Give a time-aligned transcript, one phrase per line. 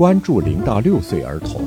[0.00, 1.62] 关注零到六岁儿童，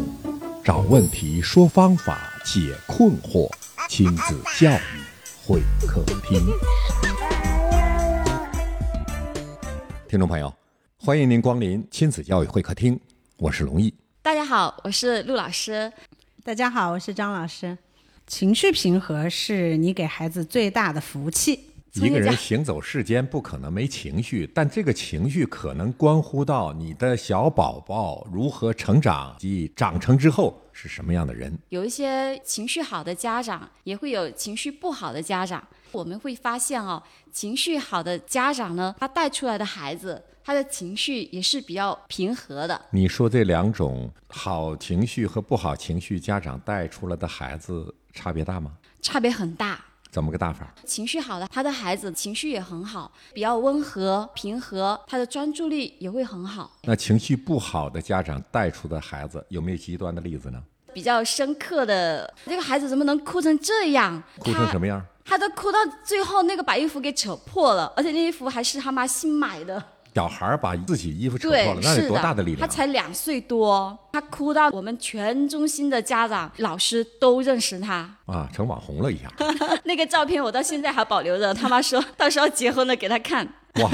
[0.63, 3.47] 找问题，说方法，解困惑，
[3.87, 5.03] 亲子教育
[5.45, 6.43] 会客厅。
[10.07, 10.51] 听众朋友，
[10.97, 12.99] 欢迎您光临亲子教育会客厅，
[13.37, 13.93] 我是龙毅。
[14.23, 15.93] 大家好，我是陆老师。
[16.43, 17.77] 大家好，我是张老师。
[18.25, 21.59] 情绪平和是你给孩子最大的福气。
[21.95, 31.55] 一个人行走世间不可能没情绪，但这个情绪可能关乎到你的小宝宝如何成长及长成之后是什么样的人。
[31.69, 35.65] 有一些情绪好的家长，也会有情绪不好的家长。
[35.91, 37.01] 我们会发现哦，
[37.31, 42.81] 情绪好的家长呢，他带出来的孩子，他的情绪也是比较平和的。
[42.89, 48.71] 你说这两种好情绪和不好情绪家长带出来的孩子差别大吗？
[48.99, 49.79] 差别很大。
[50.13, 50.71] 怎么个大法？
[50.85, 56.69] 情绪好的，他的孩子情绪也很好，比较温和平和，他的专注力也会很好。
[56.83, 60.61] 那情绪不好的家长带出的孩子有没有极端的例子呢？
[60.93, 64.21] 比较深刻的，这个孩子怎么能哭成这样？
[64.37, 65.03] 哭成什么样？
[65.25, 69.83] 他都哭到最后，那个把衣服给扯破了，而且那衣服还是他妈新买的。
[70.13, 72.61] 小孩把自己衣服扯破了，那得多大的力量？
[72.61, 79.33] 他才两岁多，他哭到我们全中心的家长、老师都认识他啊，成网红了一样。
[79.85, 83.47] 那个照片我到现在还保留着，他妈说到时候结婚了给他看。
[83.81, 83.89] 哇，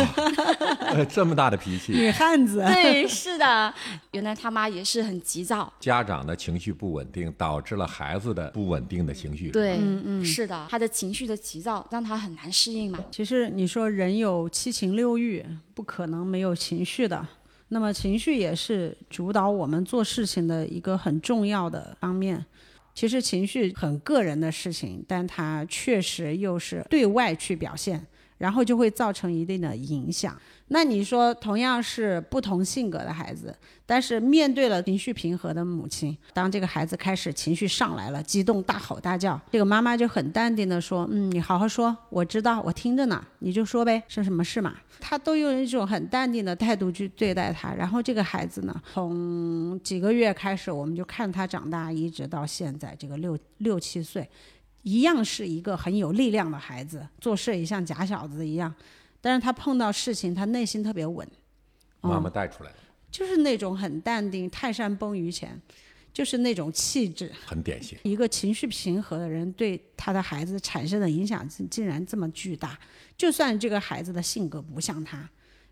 [1.06, 2.60] 这么大的脾气，女汉子。
[2.60, 3.74] 对，是的，
[4.12, 5.72] 原来他妈也是很急躁。
[5.80, 9.50] 家长的情绪不稳定，导致了孩子的不稳定的情绪。
[9.52, 13.00] 对，嗯嗯，是的，他的情绪的急躁让他很难适应嘛。
[13.10, 17.26] 其实你说人有七情六欲，不可能没有情绪的。
[17.70, 22.46] 那么情绪也是主导我们做事情的一个很重要的方面。
[22.94, 28.06] 其实情绪很个人的事情，但它确实又是对外去表现。
[28.40, 30.36] 然后就会造成一定的影响。
[30.70, 47.74] 那你说，同样是不同性格的孩子，但是面对了情绪平和的母亲，当这个孩子开始情绪上来了，激动大吼大叫，这个妈妈就很淡定的说：“嗯，你好好说，我知道，我听着呢，你就说呗，是什么事嘛？”他都用一种很淡定的态度去对待他。
[47.74, 54.30] 然后这个孩子呢，从几个月开始，我们就看他长大，一直到现在这个六六七岁。
[54.90, 58.74] 一样是一个很有力量的孩子，做事也像假小子一样，
[59.22, 61.28] 但是他碰到事情，他内心特别稳。
[62.02, 62.78] 妈妈带出来的，
[63.12, 65.62] 就是那种很淡定，泰山崩于前，
[66.12, 68.00] 就是那种气质，很典型。
[68.02, 72.76] 一个情绪平和的人，对他的孩子产生的影响竟然这么巨大。
[73.16, 75.30] 就算这个孩子的性格不像他，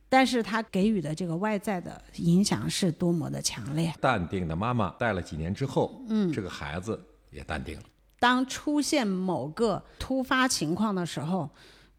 [0.08, 3.92] 但是他给予的这个外在的影响是多么的强烈。
[4.00, 7.02] 淡定的妈妈带了几年之后，嗯，这个孩子
[7.32, 7.84] 也淡定了。
[8.20, 11.50] 当出现某个突发情况的时候，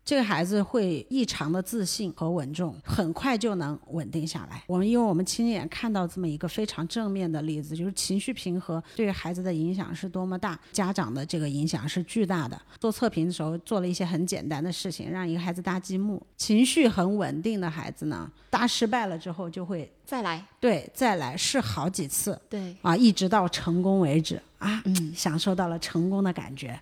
[0.05, 4.65] 这个孩子会异常的自信和稳重，很快就能稳定下来。
[4.67, 12.59] 我们因为我们亲眼看到这么一个非常正面的例子，就是情绪平和对孩子的影响是多么大，家长的这个影响是巨大的。
[12.81, 26.79] 做测评的时候做了一些很简单的事情，让一个孩子搭积木，情绪很稳定的孩子呢，搭失败了之后就会再来，对，再来试好几次，对，啊，一直到成功为止啊，嗯，享受到了成功的感觉。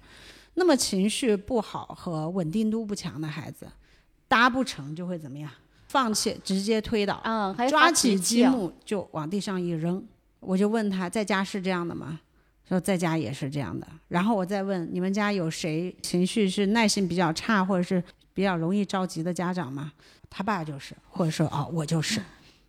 [0.55, 3.67] 那么情绪不好和稳定度不强的孩子，
[4.27, 5.51] 搭不成就会怎么样？
[5.89, 7.21] 放弃，直接推倒。
[7.25, 10.05] 嗯，抓起积木就往地上一扔。
[10.41, 12.21] 我就问他在家是这样的吗？
[12.69, 13.87] 说在家也是这样的。
[14.09, 18.03] 然后我再问你们家有谁情绪是耐心比较差或者是
[18.35, 19.93] 比较容易着急的家长吗？
[20.29, 22.21] 他爸就是，或者说哦我就是。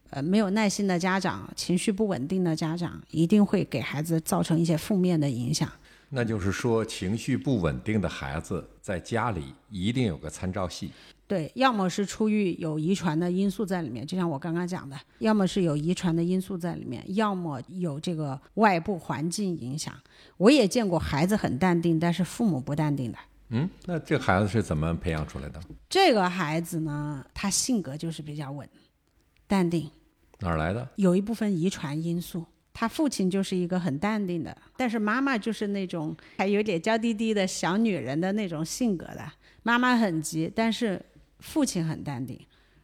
[0.10, 5.70] 呃，没有耐心的家长，情绪不稳定的家长，一定会给孩子造成一些负面的影响。
[6.10, 10.92] 那就是说，情绪不稳定的孩子在家里一定有个参照系。
[11.28, 19.94] 对，要么是出于有遗传的因素在里面，就像我刚刚讲的；要么是有遗传的因素在里面；要么有这个外部环境影响。
[20.38, 23.18] 我也见过孩子很淡定，但是父母不淡定的。
[23.50, 25.60] 嗯，那这孩子是怎么培养出来的？
[25.90, 28.66] 这个孩子呢，他性格就是比较稳、
[29.46, 29.92] 淡定。
[30.40, 30.88] 哪儿来的？
[30.96, 32.46] 有一部分遗传因素。
[32.80, 39.32] 他父亲就是一个很淡定的，但是妈妈就是那种还有点娇滴滴的小女人的那种性格的。
[39.64, 41.04] 妈妈很急，但是
[41.40, 42.40] 父亲很淡定，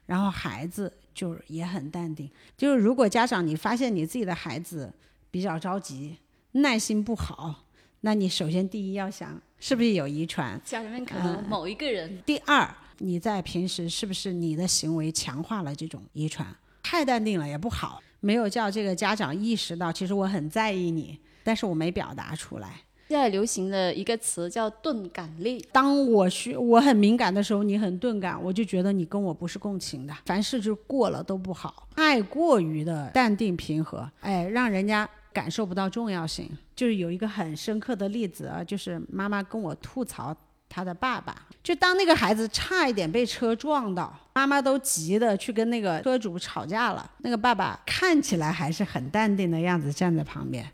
[0.07, 2.27] 然后孩子就也很淡定。
[2.57, 4.91] 就是如果家长你发现你自己的孩子
[5.29, 6.17] 比较着急、
[6.53, 7.65] 耐心不好，
[8.01, 12.19] 那你首先第一要想是不是有遗传，家里面可能某一个人。
[12.25, 12.67] 第二，
[12.97, 16.47] 你在平时是不是你的行为强化了这种遗传？
[16.93, 17.99] 太淡定了也不好。
[18.19, 22.81] 没有叫这个家长意识到，其实我很在意你，但是我没表达出来。
[23.07, 25.65] 现在流行的一个词叫钝感力。
[25.71, 30.13] 当我需我很敏感的时候，你很钝感，我就觉得你跟我不是共情的。
[30.27, 36.47] 凡事就过了都不好，太过于的淡定平和，哎，让人家感受不到重要性。
[36.75, 40.35] 就是有一个很深刻的例子啊，就是妈妈跟我吐槽
[40.73, 50.67] 她的爸爸，就当那个孩子差一点被车撞到，妈妈都急的去跟那个车主吵架了，那个爸爸看起来还是很淡定的样子站在旁边，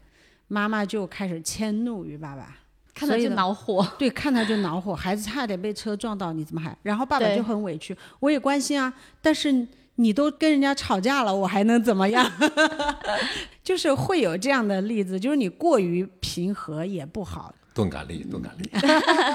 [0.48, 2.56] 妈妈就开始迁怒于爸爸。
[2.94, 4.94] 看他就恼火，对，看他就恼火。
[4.94, 6.78] 孩子差点被车撞到，你怎么还？
[6.84, 9.66] 然后爸爸就很委屈，我也关心啊，但是
[9.96, 12.30] 你都跟人家吵架了，我还能怎么样？
[13.64, 17.54] 就是会有这样的例子，就是你过于平和也不好。
[17.74, 18.70] 钝感力，钝感力。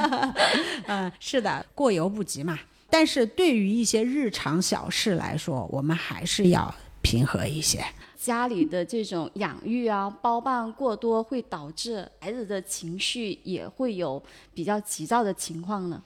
[0.86, 2.58] 嗯，是的，过犹不及嘛。
[2.90, 6.72] 但是对于一些日常小事来说，我们还是要
[7.02, 7.84] 平和一些。
[8.16, 14.22] 家里的这种养育啊，包办过多，会导致孩子的情绪也会有
[14.54, 16.02] 比较急躁的情况呢。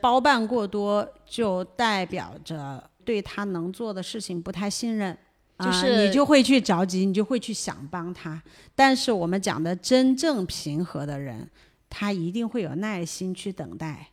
[0.00, 5.18] 包办过多就代表着对他能做的事情不太信任，
[5.58, 8.40] 就是你就会去着急，你就会去想帮他。
[8.74, 11.48] 但是我们讲的真正平和的人，
[11.90, 14.08] 他一定会有耐心去等待，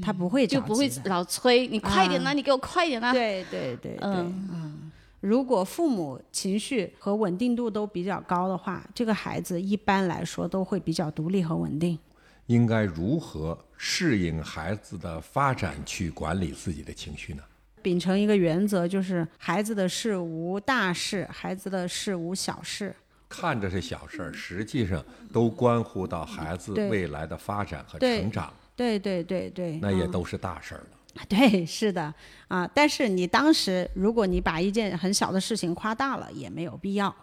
[0.00, 3.12] 他不会就不会老催你快点呐，你给我快点呐。
[3.12, 4.90] 对对对对，嗯。
[5.20, 11.98] 如果父母情绪和稳定度都比较高的话，这个孩子一般来说都会比较独立和稳定。
[12.46, 17.42] 应该如何适应孩子的发展去管理自己的情绪呢？
[17.82, 22.94] 秉承一个原则，就是孩子的事无大事，孩子的事无小事。
[23.28, 28.52] 看着是小事儿，实际上都关乎到孩子未来的发展和成长。
[28.74, 30.86] 对对对对，那也都是大事儿了。
[31.28, 32.14] 对，是的，
[32.46, 37.14] 啊，但是你当时，如果你把一件很小的事情夸大了，也没有必要。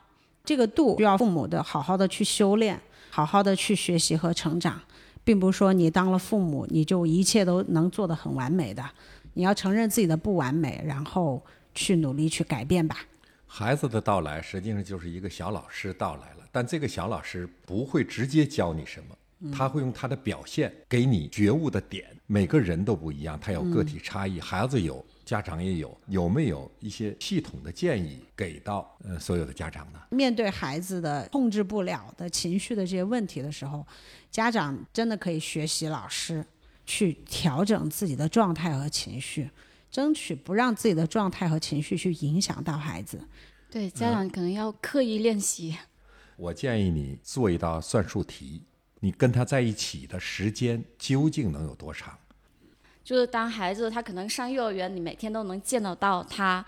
[0.44, 2.80] 这个度需要父母的好好的去修炼，
[3.10, 4.80] 好好的去学习和成长，
[5.24, 8.84] 并不是说你当了父母，你就一切都能做得很完美的。
[9.36, 12.98] 你要承认自己的不完美，然后去努力去改变吧。
[13.46, 19.16] 孩子的到来实际上就是一个小老师到来了，但这个小老师不会直接教你什么。
[19.52, 22.06] 他会用他的表现给你觉悟的点。
[22.26, 25.96] 每个人都不一样，他有个体差异，孩子有，家长也有。
[26.08, 30.00] 有没有一些系统的建议给到呃所有的家长呢？
[30.10, 33.86] 面对孩子的控制不了的情绪的这些问题的时候，
[34.32, 36.44] 家长真的可以学习老师
[36.86, 39.50] 去调整自己的状态和情绪，
[39.90, 43.28] 争取不让自己的状态和情绪去影响到孩子。
[43.70, 45.78] 对，家长可能要刻意练习。
[46.38, 48.62] 我建议你做一道算术题。
[49.02, 52.18] 你跟他在一起的时间究竟能有多长？
[53.04, 56.66] 就是当孩子他可能上幼儿园，你每天都能见得到他；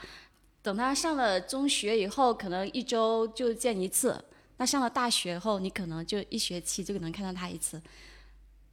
[0.62, 4.13] 等他上了中学以后，可能一周就见一次；
[4.58, 7.81] 那上了大学后，你可能就一学期就能看到他一次。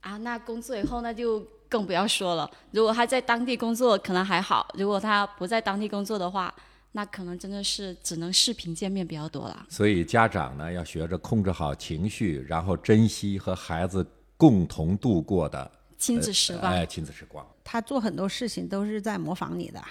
[0.04, 2.48] 啊，那工作以后那就更不要说了。
[2.72, 6.54] 如果他在当地工作，可能还好；如果他不在当地工作的话，
[6.92, 9.66] 那可能真的是只能视频见面比较多了。
[9.70, 14.06] 所以家长呢，要学着控制好情绪，然后珍惜和孩子
[14.36, 16.70] 共同度过的亲子时光。
[16.70, 17.44] 哎，亲子时光。
[17.64, 19.82] 他做很多事情都是在模仿你的。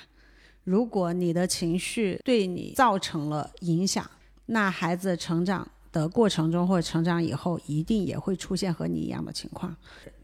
[0.64, 4.10] 如果你的情绪对你造成了影响，
[4.46, 9.74] 那孩子成长的过程中或者成长以后，一定也会出现和你一样的情况，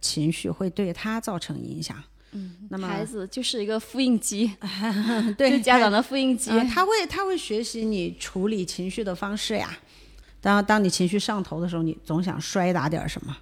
[0.01, 1.95] 情绪会对他造成影响。
[2.31, 4.51] 嗯，那么孩子就是一个复印机，
[5.37, 9.77] 对家长的复印机，他会他会学习你处理情绪的方式呀。
[10.41, 13.35] 当当你情绪上头的时候，你总想摔打点什么，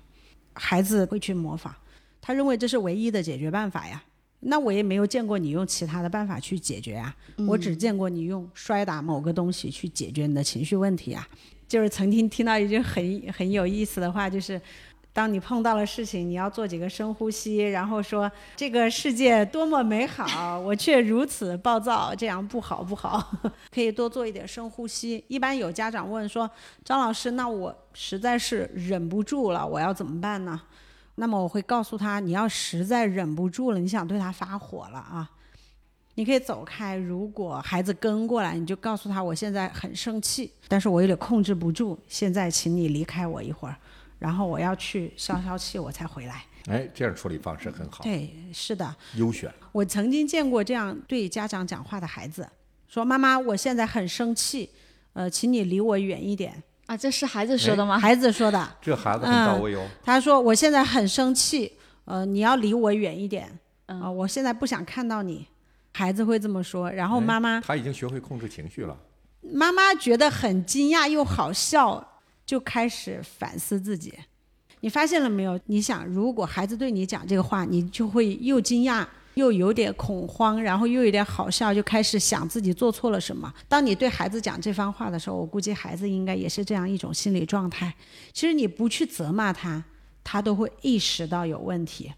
[0.53, 1.73] 孩子会去模仿，
[2.21, 4.03] 他认为这是唯一的解决办法呀。
[4.39, 7.15] 那我也没有见过你用其他的办法去解决啊，
[7.47, 11.27] 我只见过你用摔打某个东西去解决你的情绪问题啊。
[11.67, 14.59] 就是曾经听到一句很很有意思的话，就是。
[15.13, 23.31] 当你碰到了事情，你要做几个深呼吸，然后说这个世界多么美好，我却如此暴躁，这样不好不好。
[23.71, 25.23] 可以多做一点深呼吸。
[25.27, 26.47] 一般有家长问说
[26.85, 30.61] ：“张老师，那我实在是忍不住了，我要怎么办呢？”
[31.15, 35.27] 那么我会告诉他：你要实在忍不住了，你想对他发火了啊，
[36.17, 36.95] 你可以走开。
[36.95, 43.75] 如果孩子跟过来，你就告诉他：我现在很生气，但是我有点控制不住，现在请你离开我一会儿。
[44.17, 46.43] 然后我要去消消气，我才回来。
[46.65, 48.03] 哎，这样处理方式很好。
[48.03, 49.53] 对，是的，优选。
[49.71, 52.49] 我曾经见过这样对家长讲话的孩子，
[52.87, 54.67] 说：“妈妈，我现在很生气，
[55.13, 57.99] 呃，请你离我远一点。”啊，这是孩子说的吗？
[57.99, 58.67] 孩子说的。
[58.81, 59.87] 这孩子很到位哦。
[60.03, 61.73] 他说：“我现在很生气，
[62.05, 63.47] 呃，你要离我远一点。
[63.85, 65.45] 啊，我现在不想看到你。”
[65.97, 68.95] 孩子会这么说，然后妈妈他已经学会控制情绪了。
[69.41, 72.13] 妈妈觉得很惊讶又好笑。
[72.45, 74.13] 就开始反思自己，
[74.79, 75.59] 你发现了没有？
[75.65, 79.05] 你想，如果孩子对你讲这个话，你就会又惊讶。
[79.33, 83.53] 又有点恐慌，然后又有点好笑，就开始想自己做错了什么。
[83.67, 87.93] 当你对孩子讲这番话的时候，我估计孩子应该也是这样一种心理状态。
[88.33, 89.83] 其实你不去责骂他，
[90.23, 92.11] 他都会意识到有问题。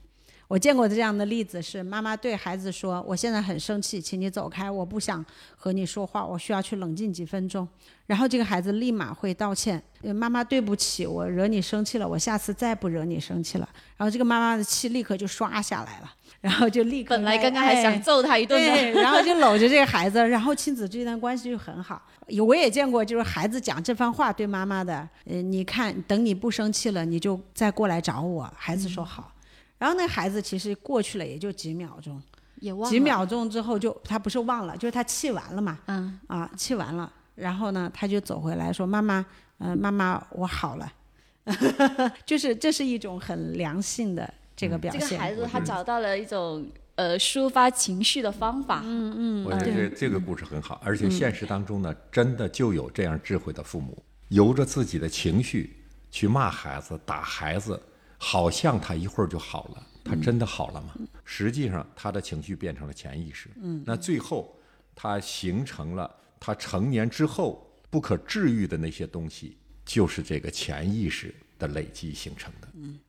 [0.50, 5.24] 我见过这样的例子是，妈妈对孩子说：“我现在很生气，请你走开，我不想
[5.56, 7.68] 和你说话，我需要去冷静几分钟。”
[8.08, 22.02] 然后这个孩子立马会道歉：“妈妈对不起，我惹你生气了，我下次再不惹你生气了。”然后这个妈妈的气立刻就刷下来了，然后就立刻本来刚刚还想揍他一顿的， 然后就搂着这个孩子，然后亲子之间的关系就很好。
[22.44, 29.32] 我也见过，就是孩子讲这番话对妈妈的：“呃，你看，等你不生气了，你就再过来找我。”孩子说好。
[29.80, 32.22] 然后那孩子其实过去了也就几秒钟，
[32.60, 39.26] 也忘了几秒钟之后就他不是忘了，就是他气完了嘛，嗯啊气完了，然后呢他就走回来说妈妈，
[39.60, 40.92] 嗯妈妈我好了，
[42.28, 45.02] 就是这是一种很良性的这个表现。
[45.02, 48.82] 这个孩子他找到了一种呃抒发情绪的方法。
[48.84, 55.82] 嗯嗯，我觉得这这个故事很好，而且现实当中呢，真的就有这样智慧的父母，由着自己的情绪
[56.12, 57.82] 去骂孩子、打孩子。
[58.22, 60.94] 好像他一会儿就好了，他真的好了吗？
[61.24, 63.50] 实际上，他的情绪变成了潜意识。
[63.62, 64.54] 嗯，那最后，
[64.94, 72.68] 他形成了他成年之后不可治愈的那些东西，就是这个潜意识的累积形成的。
[72.74, 73.00] 嗯，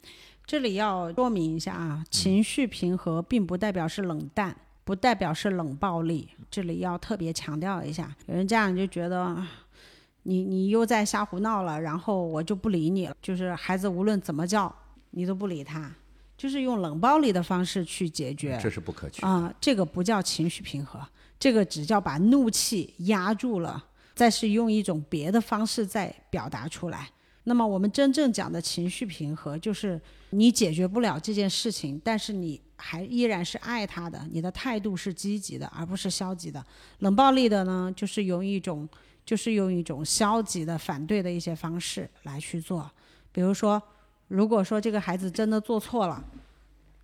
[0.47, 6.29] 这里要说明一下啊，情绪平和并不代表是冷淡，不代表是冷暴力。
[6.49, 9.45] 这里要特别强调一下，有人家长就觉得。
[10.25, 13.17] 你你又在瞎胡闹了，然后我就不理你了。
[13.23, 14.73] 就是孩子无论怎么叫。
[15.11, 15.93] 你都不理他，
[16.37, 19.53] 就是用冷暴力的方式去解决，这是不可取啊！
[19.61, 21.01] 这个不叫情绪平和，
[21.39, 27.09] 这个只叫把怒气压住了，再是用一种别的方式再表达出来。
[27.45, 30.01] 那么我们真正讲的情绪平和，就是
[30.31, 36.65] 你解决不了这件事情，但是你还依然是爱他的，你的态度是积极的，而不是消极的。
[37.01, 38.89] 冷暴力的呢，就是用一种，
[39.27, 42.89] 就是用一种消极的、反对的一些方式来去做，
[43.33, 43.83] 比如说。
[44.31, 46.23] 如果说这个孩子真的做错了，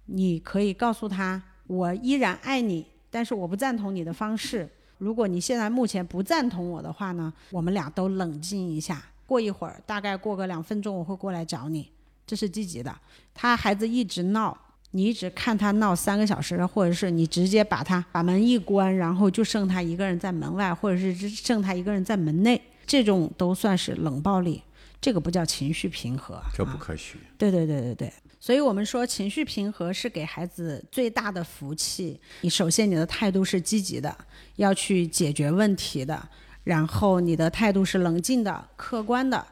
[0.04, 4.68] 你可以告诉他，我依然爱你，但是我不赞同你的方式。
[4.99, 11.90] 如果你现在目前不赞同我的话呢，我们俩都冷静一下，过一会儿，大概过个两分钟，我会过来找你。
[12.25, 12.97] 这是积极的。
[13.35, 14.56] 他孩子一直闹，
[14.92, 24.62] 你一直看他闹三个小时，或者是你直接把他把门一关，然后就剩他一个人在门外，或者是剩他一个人在门内，这种都算是冷暴力。
[25.00, 27.19] 这个不叫情绪平和，这不可取。
[27.38, 32.21] 对对对对对，所以我们说情绪平和是给孩子最大的福气。
[32.41, 34.17] 你首先你的态度是积极的，
[34.57, 36.29] 要去解决问题的，
[36.65, 39.47] 然后你的态度是冷静的、客观的。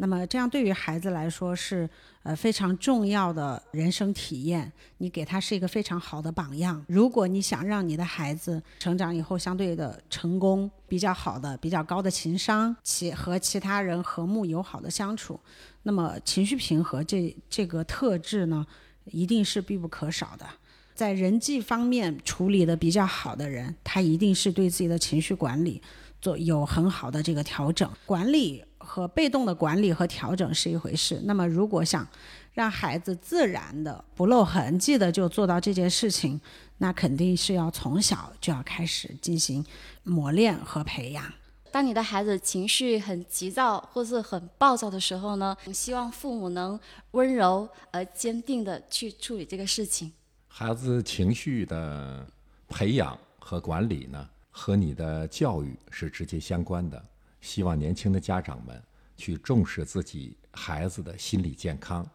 [0.00, 1.88] 那么这样对于孩子来说是。
[2.22, 6.84] 呃，非常重要的人生体验，你给他是一个非常好的榜样。
[6.86, 15.40] 如果你想让你的孩子成长以后相对的成功，比较好的、比较高的情商，其和其他人和睦友好的相处，
[15.84, 18.66] 那么情绪平和这这个特质呢，
[19.06, 20.46] 一定是必不可少的。
[20.94, 25.80] 在人际方面处理的比较好的人，他一定是对自己的情绪管理
[26.20, 28.62] 做有很好的这个调整管理。
[28.80, 31.20] 和被动的管理和调整是一回事。
[31.24, 32.04] 那么，如果想
[32.52, 36.40] 让孩子自然的、不露痕迹的就做到这件事情，
[36.78, 39.64] 那肯定是要从小就要开始进行
[40.02, 41.24] 磨练和培养。
[41.70, 46.78] 当你的孩子情绪很急躁或是很暴躁的时候呢，希望父母能
[47.12, 50.12] 温柔而坚定的去处理这个事情。
[50.48, 52.26] 孩子情绪的
[52.68, 57.00] 培养和管理呢，和你的教育是直接相关的。
[57.40, 58.82] 希望年轻的家长们
[59.16, 62.08] 去重视自己孩子的心理健康，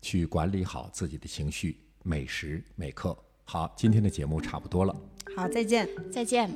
[0.00, 3.16] 去管理好自己的情绪，每时每刻。
[3.44, 4.94] 好，今天的节目差不多了。
[5.36, 6.50] 好，再见，再见。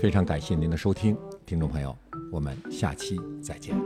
[0.00, 1.96] 非常感谢您的收听，听众朋友，
[2.32, 3.76] 我们下期再见。